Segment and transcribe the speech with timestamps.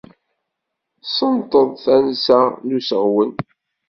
[1.15, 3.31] Senṭeḍ tansa n useɣwen.